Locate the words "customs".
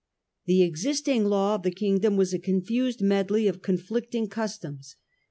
4.29-4.95